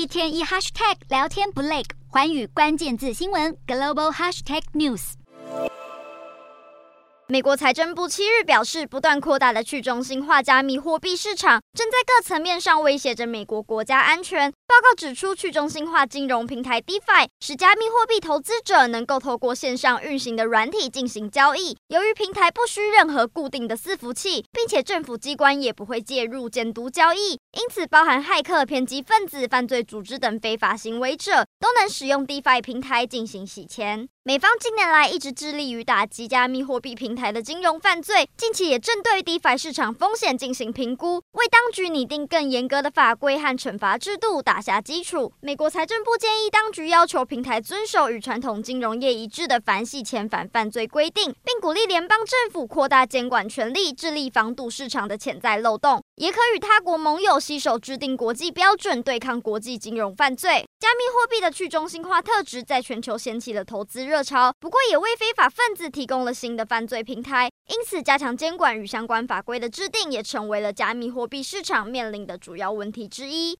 [0.00, 5.12] 一天一 hashtag 聊天不累，环宇关键字新闻 global hashtag news。
[7.26, 14.50] 美国财政部七日表示，不断扩大的去中心化加密货币市场正在各层面上威胁着美国国家安全。
[14.70, 21.76] 报告指出，去中心化金融平台 DeFi 使加密货币投资者能够透过线上运行的软体进行交易。
[21.88, 34.08] 由于平台不需任何固定的伺服器，并且政府机关也不会介入监督交易，因此包含骇客、偏激分子、犯罪组织等非法行为者都能使用 DeFi 平台进行洗钱。
[34.22, 45.32] 美方近年来一直致力于打击加密货币平台的金融犯罪，近期也正对 DeFi 市场风险进行评估，为当局拟定更严格的法规和惩罚制度打下基础。
[45.40, 60.64] 美国财政部建议当局要求平台遵守与传统金融业一致的反洗钱反犯罪规定，并鼓励联邦政府扩大监管权力，致力防堵市场的潜在漏洞，也可与他国盟友携手制定国际标准，对抗国际金融犯罪。
[60.78, 67.50] 加密货币的去中心化特质在全球掀起了投资热潮，不过也为非法分子提供了新的犯罪平台。
[67.68, 73.56] 因此，加强监管与相关法规的制定也成为了加密货币市场面临的主要问题之一。